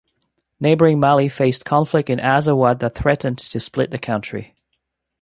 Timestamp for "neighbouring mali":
0.59-1.29